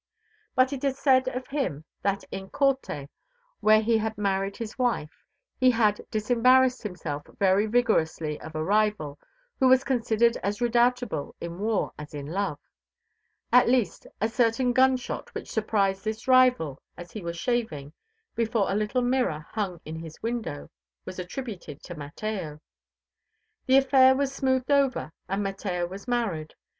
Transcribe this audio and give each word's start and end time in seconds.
But 0.55 0.73
it 0.73 0.83
is 0.83 0.97
said 0.97 1.27
of 1.27 1.45
him 1.45 1.85
that 2.01 2.23
in 2.31 2.49
Corte, 2.49 3.07
where 3.59 3.81
he 3.83 3.99
had 3.99 4.17
married 4.17 4.57
his 4.57 4.79
wife, 4.79 5.23
he 5.59 5.69
had 5.69 6.01
disembarrassed 6.09 6.81
himself 6.81 7.21
very 7.37 7.67
vigorously 7.67 8.41
of 8.41 8.55
a 8.55 8.63
rival 8.63 9.19
who 9.59 9.67
was 9.67 9.83
considered 9.83 10.37
as 10.37 10.59
redoubtable 10.59 11.35
in 11.39 11.59
war 11.59 11.93
as 11.99 12.15
in 12.15 12.25
love; 12.25 12.57
at 13.53 13.69
least, 13.69 14.07
a 14.19 14.27
certain 14.27 14.73
gun 14.73 14.97
shot 14.97 15.31
which 15.35 15.51
surprised 15.51 16.03
this 16.03 16.27
rival 16.27 16.81
as 16.97 17.11
he 17.11 17.21
was 17.21 17.37
shaving 17.37 17.93
before 18.33 18.71
a 18.71 18.75
little 18.75 19.03
mirror 19.03 19.45
hung 19.51 19.79
in 19.85 19.97
his 19.99 20.19
window 20.23 20.71
was 21.05 21.19
attributed 21.19 21.79
to 21.83 21.93
Mateo. 21.93 22.59
The 23.67 23.77
affair 23.77 24.15
was 24.15 24.33
smoothed 24.33 24.71
over 24.71 25.11
and 25.29 25.43
Mateo 25.43 25.85
was 25.85 26.07
married. 26.07 26.55